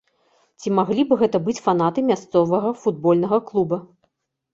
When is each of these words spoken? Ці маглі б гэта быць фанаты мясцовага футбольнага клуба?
Ці 0.61 0.71
маглі 0.77 1.03
б 1.09 1.17
гэта 1.21 1.41
быць 1.47 1.61
фанаты 1.65 1.99
мясцовага 2.07 2.71
футбольнага 2.85 3.39
клуба? 3.51 3.79